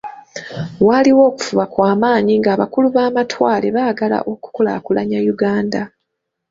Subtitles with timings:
[0.85, 5.81] Waaliwo okufuba kwa maanyi nga abakulu b’amatwale baagala okukulaakulanya Uganda.